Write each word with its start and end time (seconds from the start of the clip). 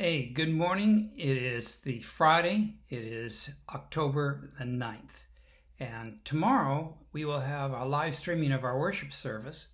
Hey, 0.00 0.26
good 0.26 0.54
morning. 0.54 1.10
It 1.16 1.36
is 1.36 1.80
the 1.80 1.98
Friday. 1.98 2.76
It 2.88 3.02
is 3.02 3.50
October 3.74 4.52
the 4.56 4.64
9th. 4.64 5.26
And 5.80 6.24
tomorrow 6.24 6.96
we 7.12 7.24
will 7.24 7.40
have 7.40 7.72
a 7.72 7.84
live 7.84 8.14
streaming 8.14 8.52
of 8.52 8.62
our 8.62 8.78
worship 8.78 9.12
service. 9.12 9.70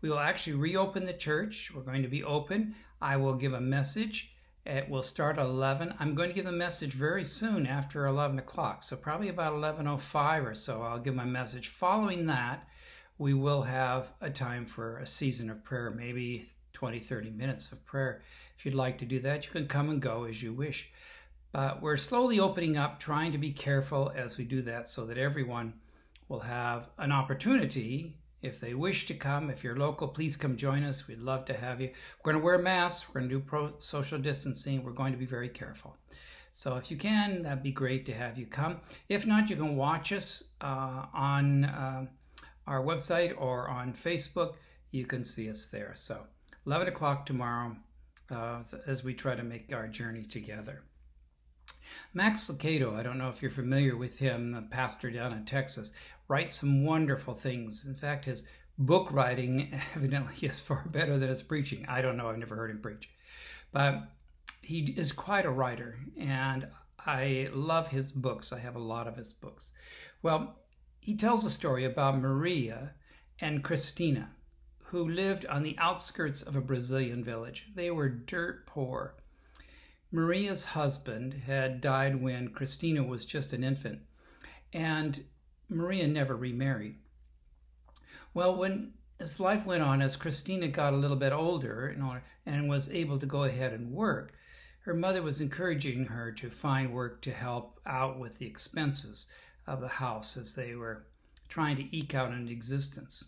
We 0.00 0.10
will 0.10 0.18
actually 0.18 0.56
reopen 0.56 1.04
the 1.04 1.12
church. 1.12 1.70
We're 1.72 1.82
going 1.82 2.02
to 2.02 2.08
be 2.08 2.24
open. 2.24 2.74
I 3.00 3.16
will 3.16 3.34
give 3.34 3.52
a 3.52 3.60
message. 3.60 4.34
It 4.66 4.90
will 4.90 5.04
start 5.04 5.38
at 5.38 5.46
11. 5.46 5.94
I'm 6.00 6.16
going 6.16 6.30
to 6.30 6.34
give 6.34 6.46
a 6.46 6.52
message 6.52 6.94
very 6.94 7.24
soon 7.24 7.64
after 7.64 8.06
11 8.06 8.40
o'clock. 8.40 8.82
So 8.82 8.96
probably 8.96 9.28
about 9.28 9.52
11.05 9.52 10.50
or 10.50 10.54
so, 10.56 10.82
I'll 10.82 10.98
give 10.98 11.14
my 11.14 11.24
message. 11.24 11.68
Following 11.68 12.26
that, 12.26 12.66
we 13.18 13.34
will 13.34 13.62
have 13.62 14.12
a 14.20 14.30
time 14.30 14.66
for 14.66 14.98
a 14.98 15.06
season 15.06 15.48
of 15.48 15.62
prayer, 15.62 15.92
maybe 15.92 16.48
20, 16.72 16.98
30 16.98 17.30
minutes 17.30 17.72
of 17.72 17.84
prayer. 17.84 18.22
If 18.58 18.64
you'd 18.64 18.74
like 18.74 18.98
to 18.98 19.04
do 19.04 19.20
that, 19.20 19.46
you 19.46 19.52
can 19.52 19.66
come 19.66 19.90
and 19.90 20.00
go 20.00 20.24
as 20.24 20.42
you 20.42 20.52
wish. 20.52 20.90
But 21.52 21.82
we're 21.82 21.96
slowly 21.96 22.38
opening 22.38 22.76
up, 22.76 23.00
trying 23.00 23.32
to 23.32 23.38
be 23.38 23.50
careful 23.50 24.12
as 24.14 24.38
we 24.38 24.44
do 24.44 24.62
that 24.62 24.88
so 24.88 25.04
that 25.06 25.18
everyone 25.18 25.74
will 26.28 26.40
have 26.40 26.88
an 26.98 27.10
opportunity. 27.10 28.16
If 28.42 28.60
they 28.60 28.74
wish 28.74 29.06
to 29.06 29.14
come, 29.14 29.50
if 29.50 29.64
you're 29.64 29.76
local, 29.76 30.08
please 30.08 30.36
come 30.36 30.56
join 30.56 30.84
us. 30.84 31.08
We'd 31.08 31.18
love 31.18 31.44
to 31.46 31.54
have 31.54 31.80
you. 31.80 31.88
We're 31.88 32.32
going 32.32 32.40
to 32.40 32.44
wear 32.44 32.58
masks. 32.58 33.08
We're 33.08 33.20
going 33.20 33.28
to 33.28 33.34
do 33.34 33.40
pro 33.40 33.74
social 33.78 34.18
distancing. 34.18 34.82
We're 34.84 34.92
going 34.92 35.12
to 35.12 35.18
be 35.18 35.26
very 35.26 35.48
careful. 35.48 35.96
So 36.52 36.76
if 36.76 36.90
you 36.90 36.96
can, 36.96 37.42
that'd 37.42 37.62
be 37.62 37.72
great 37.72 38.06
to 38.06 38.14
have 38.14 38.38
you 38.38 38.46
come. 38.46 38.80
If 39.08 39.26
not, 39.26 39.50
you 39.50 39.56
can 39.56 39.76
watch 39.76 40.12
us 40.12 40.44
uh, 40.60 41.06
on 41.12 41.64
uh, 41.64 42.06
our 42.66 42.82
website 42.82 43.34
or 43.36 43.68
on 43.68 43.92
Facebook. 43.92 44.54
You 44.90 45.06
can 45.06 45.24
see 45.24 45.50
us 45.50 45.66
there. 45.66 45.92
So 45.94 46.22
11 46.66 46.88
o'clock 46.88 47.24
tomorrow 47.26 47.76
uh, 48.30 48.62
as 48.86 49.02
we 49.02 49.14
try 49.14 49.34
to 49.34 49.42
make 49.42 49.72
our 49.72 49.88
journey 49.88 50.24
together. 50.24 50.82
Max 52.14 52.48
Lucado, 52.48 52.94
I 52.94 53.02
don't 53.02 53.18
know 53.18 53.28
if 53.28 53.42
you're 53.42 53.50
familiar 53.50 53.96
with 53.96 54.18
him, 54.18 54.52
the 54.52 54.62
pastor 54.62 55.10
down 55.10 55.32
in 55.32 55.44
Texas, 55.44 55.92
writes 56.28 56.60
some 56.60 56.84
wonderful 56.84 57.34
things. 57.34 57.86
In 57.86 57.94
fact, 57.94 58.24
his 58.24 58.46
book 58.78 59.10
writing 59.10 59.72
evidently 59.96 60.48
is 60.48 60.60
far 60.60 60.84
better 60.88 61.16
than 61.16 61.28
his 61.28 61.42
preaching. 61.42 61.84
I 61.88 62.02
don't 62.02 62.16
know, 62.16 62.28
I've 62.28 62.38
never 62.38 62.56
heard 62.56 62.70
him 62.70 62.80
preach. 62.80 63.10
But 63.72 64.08
he 64.62 64.94
is 64.96 65.12
quite 65.12 65.46
a 65.46 65.50
writer, 65.50 65.98
and 66.18 66.68
I 66.98 67.48
love 67.52 67.88
his 67.88 68.12
books. 68.12 68.52
I 68.52 68.58
have 68.58 68.76
a 68.76 68.80
lot 68.80 69.08
of 69.08 69.16
his 69.16 69.32
books. 69.32 69.72
Well, 70.22 70.60
he 71.00 71.16
tells 71.16 71.44
a 71.44 71.50
story 71.50 71.84
about 71.84 72.18
Maria 72.18 72.92
and 73.40 73.64
Christina 73.64 74.30
who 74.90 75.08
lived 75.08 75.46
on 75.46 75.62
the 75.62 75.78
outskirts 75.78 76.42
of 76.42 76.56
a 76.56 76.60
Brazilian 76.60 77.22
village. 77.22 77.68
They 77.76 77.92
were 77.92 78.08
dirt 78.08 78.66
poor. 78.66 79.14
Maria's 80.10 80.64
husband 80.64 81.32
had 81.32 81.80
died 81.80 82.20
when 82.20 82.48
Christina 82.48 83.04
was 83.04 83.24
just 83.24 83.52
an 83.52 83.62
infant, 83.62 84.00
and 84.72 85.24
Maria 85.68 86.08
never 86.08 86.34
remarried. 86.34 86.96
Well, 88.34 88.56
when 88.56 88.94
as 89.20 89.38
life 89.38 89.64
went 89.64 89.84
on, 89.84 90.02
as 90.02 90.16
Christina 90.16 90.66
got 90.66 90.92
a 90.92 90.96
little 90.96 91.16
bit 91.16 91.32
older 91.32 91.94
and 92.44 92.68
was 92.68 92.90
able 92.90 93.18
to 93.20 93.26
go 93.26 93.44
ahead 93.44 93.72
and 93.72 93.92
work, 93.92 94.32
her 94.80 94.94
mother 94.94 95.22
was 95.22 95.40
encouraging 95.40 96.06
her 96.06 96.32
to 96.32 96.50
find 96.50 96.92
work 96.92 97.20
to 97.22 97.32
help 97.32 97.78
out 97.86 98.18
with 98.18 98.38
the 98.38 98.46
expenses 98.46 99.28
of 99.68 99.80
the 99.80 99.86
house 99.86 100.36
as 100.36 100.54
they 100.54 100.74
were 100.74 101.06
trying 101.48 101.76
to 101.76 101.96
eke 101.96 102.16
out 102.16 102.32
an 102.32 102.48
existence. 102.48 103.26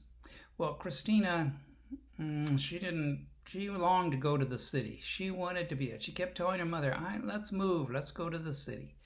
Well, 0.59 0.75
Christina, 0.75 1.53
mm, 2.21 2.59
she 2.59 2.79
didn't. 2.79 3.27
She 3.47 3.69
longed 3.71 4.13
to 4.13 4.19
go 4.19 4.37
to 4.37 4.45
the 4.45 4.59
city. 4.59 5.01
She 5.03 5.31
wanted 5.31 5.69
to 5.69 5.75
be 5.75 5.91
it. 5.91 6.03
She 6.03 6.13
kept 6.13 6.37
telling 6.37 6.61
her 6.61 6.67
mother, 6.67 6.95
"I 6.95 7.19
let's 7.19 7.53
move. 7.53 7.91
Let's 7.91 8.13
go 8.13 8.31
to 8.31 8.39
the 8.39 8.53
city." 8.53 8.97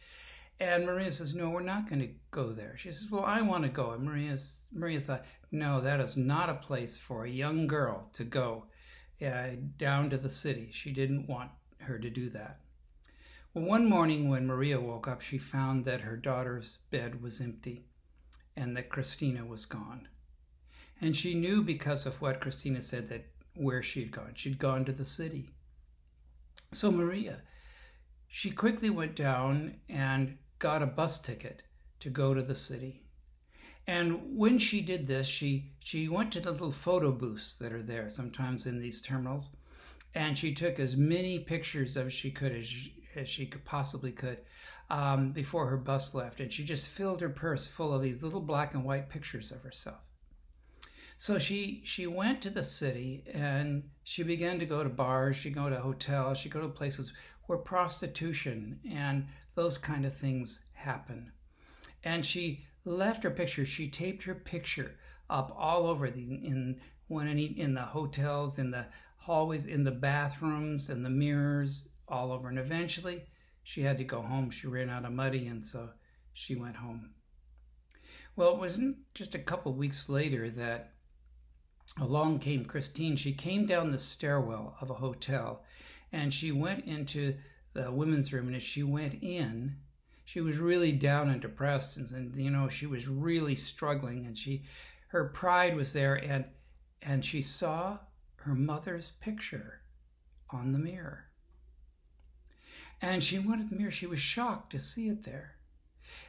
And 0.58 0.86
Maria 0.86 1.12
says, 1.12 1.34
"No, 1.34 1.50
we're 1.50 1.60
not 1.60 1.88
going 1.88 2.00
to 2.00 2.14
go 2.30 2.52
there." 2.52 2.76
She 2.76 2.90
says, 2.90 3.10
"Well, 3.10 3.24
I 3.24 3.40
want 3.42 3.62
to 3.64 3.70
go." 3.70 3.92
And 3.92 4.04
Maria, 4.04 4.36
Maria 4.72 5.00
thought, 5.00 5.24
"No, 5.50 5.80
that 5.80 6.00
is 6.00 6.16
not 6.16 6.50
a 6.50 6.54
place 6.54 6.96
for 6.96 7.24
a 7.24 7.30
young 7.30 7.66
girl 7.66 8.10
to 8.14 8.24
go 8.24 8.66
uh, 9.22 9.50
down 9.76 10.10
to 10.10 10.18
the 10.18 10.30
city." 10.30 10.70
She 10.72 10.92
didn't 10.92 11.26
want 11.26 11.50
her 11.78 11.98
to 11.98 12.10
do 12.10 12.28
that. 12.30 12.60
Well, 13.54 13.64
one 13.64 13.86
morning 13.86 14.28
when 14.28 14.46
Maria 14.46 14.80
woke 14.80 15.08
up, 15.08 15.22
she 15.22 15.38
found 15.38 15.84
that 15.84 16.02
her 16.02 16.16
daughter's 16.16 16.78
bed 16.90 17.22
was 17.22 17.40
empty 17.40 17.86
and 18.56 18.76
that 18.76 18.90
Christina 18.90 19.46
was 19.46 19.64
gone. 19.64 20.08
And 21.00 21.14
she 21.14 21.34
knew 21.34 21.62
because 21.62 22.06
of 22.06 22.20
what 22.20 22.40
Christina 22.40 22.82
said 22.82 23.08
that 23.08 23.26
where 23.54 23.82
she'd 23.82 24.10
gone. 24.10 24.32
She'd 24.34 24.58
gone 24.58 24.84
to 24.84 24.92
the 24.92 25.04
city. 25.04 25.50
So 26.72 26.90
Maria, 26.90 27.42
she 28.28 28.50
quickly 28.50 28.90
went 28.90 29.14
down 29.14 29.76
and 29.88 30.36
got 30.58 30.82
a 30.82 30.86
bus 30.86 31.18
ticket 31.18 31.62
to 32.00 32.10
go 32.10 32.34
to 32.34 32.42
the 32.42 32.54
city. 32.54 33.02
And 33.86 34.36
when 34.36 34.58
she 34.58 34.80
did 34.80 35.06
this, 35.06 35.26
she 35.26 35.72
she 35.78 36.08
went 36.08 36.32
to 36.32 36.40
the 36.40 36.50
little 36.50 36.72
photo 36.72 37.12
booths 37.12 37.54
that 37.54 37.72
are 37.72 37.82
there 37.82 38.10
sometimes 38.10 38.66
in 38.66 38.80
these 38.80 39.00
terminals, 39.00 39.50
and 40.14 40.36
she 40.36 40.52
took 40.52 40.80
as 40.80 40.96
many 40.96 41.38
pictures 41.38 41.96
as 41.96 42.12
she 42.12 42.30
could 42.32 42.52
as 42.52 42.66
she, 42.66 43.04
as 43.14 43.28
she 43.28 43.46
could 43.46 43.64
possibly 43.64 44.10
could 44.10 44.38
um, 44.90 45.30
before 45.30 45.68
her 45.68 45.76
bus 45.76 46.14
left, 46.14 46.40
and 46.40 46.52
she 46.52 46.64
just 46.64 46.88
filled 46.88 47.20
her 47.20 47.28
purse 47.28 47.66
full 47.66 47.92
of 47.92 48.02
these 48.02 48.22
little 48.24 48.40
black 48.40 48.74
and 48.74 48.84
white 48.84 49.08
pictures 49.08 49.52
of 49.52 49.62
herself. 49.62 50.02
So 51.18 51.38
she 51.38 51.80
she 51.82 52.06
went 52.06 52.42
to 52.42 52.50
the 52.50 52.62
city 52.62 53.24
and 53.32 53.88
she 54.04 54.22
began 54.22 54.58
to 54.58 54.66
go 54.66 54.84
to 54.84 54.90
bars, 54.90 55.34
she 55.34 55.48
go 55.48 55.70
to 55.70 55.80
hotels, 55.80 56.36
she 56.36 56.50
go 56.50 56.60
to 56.60 56.68
places 56.68 57.12
where 57.46 57.58
prostitution 57.58 58.78
and 58.90 59.26
those 59.54 59.78
kind 59.78 60.04
of 60.04 60.14
things 60.14 60.60
happen. 60.74 61.32
And 62.04 62.24
she 62.24 62.66
left 62.84 63.22
her 63.22 63.30
picture, 63.30 63.64
she 63.64 63.88
taped 63.88 64.24
her 64.24 64.34
picture 64.34 64.96
up 65.30 65.54
all 65.56 65.86
over 65.86 66.10
the 66.10 66.20
in 66.20 66.80
when 67.08 67.28
in, 67.28 67.38
in 67.38 67.72
the 67.72 67.80
hotels, 67.80 68.58
in 68.58 68.70
the 68.70 68.84
hallways, 69.16 69.64
in 69.64 69.84
the 69.84 69.90
bathrooms, 69.90 70.90
and 70.90 71.02
the 71.02 71.10
mirrors, 71.10 71.88
all 72.08 72.30
over. 72.30 72.48
And 72.48 72.58
eventually 72.58 73.24
she 73.62 73.80
had 73.80 73.96
to 73.98 74.04
go 74.04 74.20
home. 74.20 74.50
She 74.50 74.66
ran 74.66 74.90
out 74.90 75.06
of 75.06 75.12
money 75.12 75.46
and 75.46 75.64
so 75.64 75.88
she 76.34 76.56
went 76.56 76.76
home. 76.76 77.14
Well, 78.36 78.52
it 78.52 78.58
wasn't 78.58 78.98
just 79.14 79.34
a 79.34 79.38
couple 79.38 79.72
weeks 79.72 80.10
later 80.10 80.50
that 80.50 80.92
along 82.00 82.40
came 82.40 82.64
Christine. 82.64 83.16
She 83.16 83.32
came 83.32 83.66
down 83.66 83.90
the 83.90 83.98
stairwell 83.98 84.76
of 84.80 84.90
a 84.90 84.94
hotel 84.94 85.64
and 86.12 86.32
she 86.32 86.52
went 86.52 86.84
into 86.84 87.34
the 87.72 87.90
women's 87.90 88.32
room. 88.32 88.46
And 88.46 88.56
as 88.56 88.62
she 88.62 88.82
went 88.82 89.22
in, 89.22 89.76
she 90.26 90.40
was 90.40 90.58
really 90.58 90.92
down 90.92 91.30
and 91.30 91.40
depressed 91.40 91.96
and, 91.96 92.10
and 92.10 92.36
you 92.36 92.50
know 92.50 92.68
she 92.68 92.86
was 92.86 93.08
really 93.08 93.54
struggling 93.54 94.26
and 94.26 94.36
she 94.36 94.64
her 95.08 95.26
pride 95.26 95.74
was 95.74 95.92
there 95.92 96.16
and 96.16 96.44
and 97.00 97.24
she 97.24 97.40
saw 97.40 97.96
her 98.36 98.54
mother's 98.54 99.12
picture 99.20 99.80
on 100.50 100.72
the 100.72 100.78
mirror 100.78 101.24
and 103.00 103.22
she 103.22 103.38
went 103.38 103.60
at 103.60 103.70
the 103.70 103.76
mirror 103.76 103.90
she 103.90 104.06
was 104.06 104.18
shocked 104.18 104.70
to 104.70 104.80
see 104.80 105.08
it 105.08 105.22
there 105.24 105.54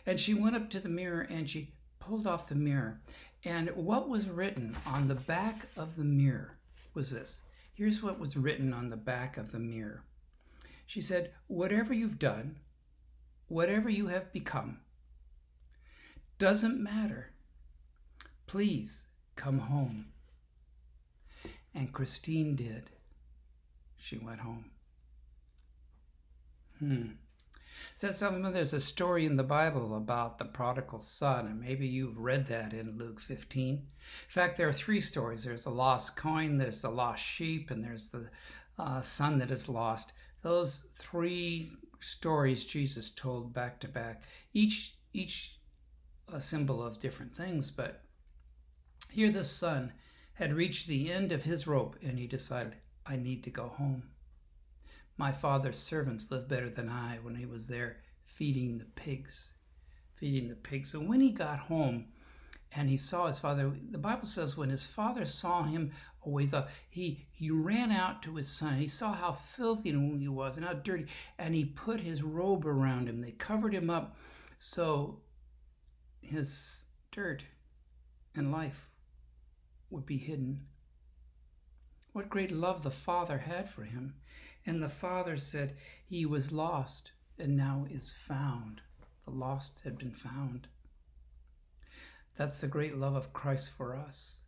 and 0.06 0.19
she 0.19 0.34
went 0.34 0.56
up 0.56 0.69
to 0.69 0.79
the 0.79 0.90
mirror 0.90 1.22
and 1.22 1.50
she 1.50 1.73
pulled 2.07 2.28
off 2.28 2.47
the 2.47 2.56
mirror 2.56 3.00
and 3.44 3.69
what 3.75 4.09
was 4.09 4.29
written 4.29 4.75
on 4.85 5.07
the 5.07 5.16
back 5.16 5.68
of 5.75 5.95
the 5.95 6.03
mirror 6.03 6.57
was 6.94 7.12
this. 7.12 7.41
Here's 7.73 8.01
what 8.01 8.19
was 8.19 8.38
written 8.38 8.73
on 8.73 8.90
the 8.90 8.97
back 8.97 9.38
of 9.38 9.51
the 9.51 9.59
mirror. 9.59 10.03
She 10.85 11.01
said, 11.01 11.31
Whatever 11.47 11.94
you've 11.94 12.17
done, 12.17 12.56
whatever 13.47 13.90
you 13.90 14.07
have 14.07 14.31
become, 14.34 14.79
doesn't 16.40 16.81
matter. 16.81 17.31
Please 18.47 19.06
come 19.35 19.59
home. 19.59 20.07
And 21.75 21.91
Christine 21.94 22.56
did. 22.56 22.90
She 23.97 24.17
went 24.17 24.40
home. 24.40 24.72
Hmm. 26.79 27.08
Said 27.97 28.14
something, 28.14 28.44
there's 28.53 28.73
a 28.73 28.79
story 28.79 29.26
in 29.26 29.38
the 29.38 29.44
Bible 29.44 29.97
about 29.97 30.38
the 30.38 30.46
prodigal 30.46 30.99
son, 30.99 31.47
and 31.47 31.59
maybe 31.59 31.88
you've 31.88 32.20
read 32.20 32.46
that 32.46 32.72
in 32.72 32.96
Luke 32.96 33.20
15. 33.20 33.73
In 33.73 33.82
fact, 34.28 34.55
there 34.55 34.67
are 34.67 34.72
three 34.72 35.02
stories 35.02 35.44
there's 35.44 35.64
the 35.64 35.72
lost 35.72 36.16
coin, 36.16 36.59
there's 36.59 36.84
the 36.84 36.91
lost 36.91 37.23
sheep, 37.23 37.72
and 37.72 37.84
there's 37.84 38.09
the 38.09 38.29
uh, 38.78 39.02
son 39.02 39.40
that 39.40 39.49
is 39.49 39.67
lost. 39.67 40.14
Those 40.44 40.90
three 40.94 41.72
stories 41.99 42.66
Jesus 42.66 43.09
told 43.09 43.52
back 43.52 43.79
to 43.79 43.88
back, 43.88 44.22
each, 44.53 44.96
each 45.14 45.58
a 46.32 46.40
symbol 46.40 46.84
of 46.84 47.00
different 47.00 47.34
things, 47.34 47.72
but 47.72 48.03
here 49.09 49.32
the 49.32 49.43
son 49.43 49.91
had 50.34 50.53
reached 50.53 50.85
the 50.85 51.11
end 51.11 51.32
of 51.32 51.41
his 51.41 51.66
rope 51.66 51.97
and 52.03 52.20
he 52.20 52.28
decided, 52.28 52.76
I 53.08 53.16
need 53.16 53.43
to 53.46 53.50
go 53.50 53.70
home. 53.70 54.03
My 55.17 55.31
father's 55.31 55.79
servants 55.79 56.29
lived 56.31 56.47
better 56.47 56.69
than 56.69 56.90
I 56.90 57.17
when 57.22 57.35
he 57.35 57.46
was 57.46 57.67
there 57.67 57.97
feeding 58.25 58.78
the 58.78 58.85
pigs. 58.85 59.53
Feeding 60.16 60.49
the 60.49 60.55
pigs. 60.55 60.91
So 60.91 60.99
when 60.99 61.19
he 61.19 61.31
got 61.31 61.59
home 61.59 62.05
and 62.73 62.90
he 62.90 62.97
saw 62.97 63.28
his 63.28 63.40
father, 63.40 63.72
the 63.91 63.97
Bible 63.97 64.25
says 64.25 64.55
when 64.55 64.69
his 64.69 64.85
father 64.85 65.25
saw 65.25 65.64
him 65.64 65.91
ways 66.23 66.53
off. 66.53 66.69
He 66.90 67.25
he 67.31 67.49
ran 67.49 67.91
out 67.91 68.22
to 68.23 68.35
his 68.35 68.47
son 68.47 68.73
and 68.73 68.81
he 68.81 68.87
saw 68.87 69.14
how 69.14 69.34
filthy 69.34 69.91
he 69.91 70.28
was 70.28 70.58
and 70.58 70.66
how 70.66 70.73
dirty, 70.73 71.08
and 71.40 71.55
he 71.55 71.66
put 71.66 71.99
his 71.99 72.22
robe 72.23 72.66
around 72.66 73.08
him. 73.08 73.22
They 73.22 73.31
covered 73.31 73.73
him 73.73 73.90
up 73.90 74.17
so 74.59 75.22
his 76.22 76.84
dirt 77.11 77.43
and 78.35 78.52
life 78.52 78.90
would 79.90 80.05
be 80.05 80.17
hidden. 80.17 80.67
What 82.14 82.29
great 82.29 82.52
love 82.52 82.84
the 82.84 82.91
Father 82.91 83.37
had 83.37 83.69
for 83.69 83.84
him. 83.84 84.16
And 84.67 84.84
the 84.84 84.90
Father 84.90 85.37
said, 85.37 85.78
He 86.05 86.25
was 86.25 86.52
lost 86.52 87.14
and 87.40 87.55
now 87.55 87.87
is 87.90 88.11
found. 88.11 88.81
The 89.23 89.31
lost 89.31 89.79
had 89.79 89.97
been 89.97 90.11
found. 90.11 90.67
That's 92.35 92.59
the 92.59 92.67
great 92.67 92.97
love 92.97 93.16
of 93.16 93.31
Christ 93.31 93.72
for 93.72 93.96
us. 93.96 94.41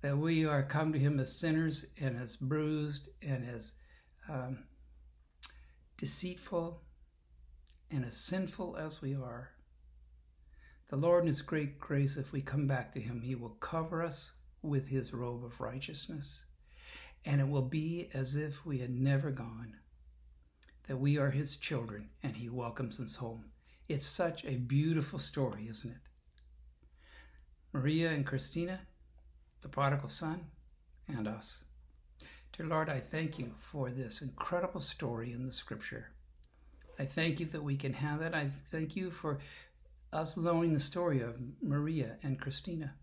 That 0.00 0.16
we 0.16 0.46
are 0.46 0.62
come 0.62 0.90
to 0.94 0.98
Him 0.98 1.20
as 1.20 1.36
sinners 1.36 1.84
and 2.00 2.16
as 2.16 2.36
bruised 2.36 3.10
and 3.20 3.46
as 3.46 3.74
um, 4.26 4.64
deceitful 5.98 6.82
and 7.90 8.06
as 8.06 8.16
sinful 8.16 8.78
as 8.78 9.02
we 9.02 9.14
are. 9.14 9.50
The 10.88 10.96
Lord, 10.96 11.24
in 11.24 11.26
His 11.26 11.42
great 11.42 11.78
grace, 11.78 12.16
if 12.16 12.32
we 12.32 12.40
come 12.40 12.66
back 12.66 12.90
to 12.92 13.00
Him, 13.02 13.20
He 13.20 13.34
will 13.34 13.56
cover 13.60 14.02
us 14.02 14.32
with 14.62 14.88
His 14.88 15.12
robe 15.12 15.44
of 15.44 15.60
righteousness. 15.60 16.42
And 17.26 17.40
it 17.40 17.48
will 17.48 17.62
be 17.62 18.10
as 18.12 18.34
if 18.34 18.66
we 18.66 18.78
had 18.78 18.90
never 18.90 19.30
gone, 19.30 19.76
that 20.86 20.98
we 20.98 21.18
are 21.18 21.30
His 21.30 21.56
children 21.56 22.10
and 22.22 22.36
He 22.36 22.48
welcomes 22.48 23.00
us 23.00 23.16
home. 23.16 23.44
It's 23.88 24.06
such 24.06 24.44
a 24.44 24.56
beautiful 24.56 25.18
story, 25.18 25.68
isn't 25.68 25.90
it? 25.90 25.96
Maria 27.72 28.10
and 28.10 28.26
Christina, 28.26 28.80
the 29.62 29.68
prodigal 29.68 30.08
son, 30.08 30.46
and 31.08 31.26
us. 31.26 31.64
Dear 32.56 32.66
Lord, 32.66 32.88
I 32.88 33.00
thank 33.00 33.38
you 33.38 33.52
for 33.58 33.90
this 33.90 34.22
incredible 34.22 34.80
story 34.80 35.32
in 35.32 35.44
the 35.44 35.52
scripture. 35.52 36.10
I 36.98 37.04
thank 37.04 37.40
you 37.40 37.46
that 37.46 37.62
we 37.62 37.76
can 37.76 37.92
have 37.92 38.20
that. 38.20 38.34
I 38.34 38.50
thank 38.70 38.94
you 38.94 39.10
for 39.10 39.40
us 40.12 40.36
knowing 40.36 40.72
the 40.72 40.80
story 40.80 41.20
of 41.20 41.40
Maria 41.60 42.16
and 42.22 42.40
Christina. 42.40 42.94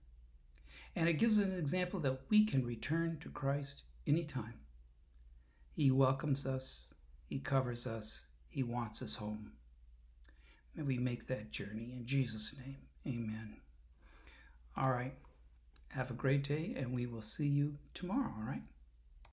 And 0.95 1.09
it 1.09 1.13
gives 1.13 1.39
us 1.39 1.45
an 1.45 1.59
example 1.59 1.99
that 2.01 2.21
we 2.29 2.45
can 2.45 2.65
return 2.65 3.17
to 3.21 3.29
Christ 3.29 3.83
anytime. 4.07 4.53
He 5.73 5.91
welcomes 5.91 6.45
us, 6.45 6.93
He 7.27 7.39
covers 7.39 7.87
us, 7.87 8.25
He 8.49 8.63
wants 8.63 9.01
us 9.01 9.15
home. 9.15 9.51
May 10.75 10.83
we 10.83 10.97
make 10.97 11.27
that 11.27 11.51
journey 11.51 11.93
in 11.97 12.05
Jesus' 12.05 12.55
name. 12.57 12.77
Amen. 13.07 13.57
All 14.77 14.89
right. 14.91 15.13
Have 15.89 16.11
a 16.11 16.15
great 16.15 16.43
day, 16.47 16.73
and 16.77 16.93
we 16.93 17.05
will 17.05 17.21
see 17.21 17.47
you 17.47 17.77
tomorrow, 17.93 18.33
all 18.37 18.45
right? 18.45 18.63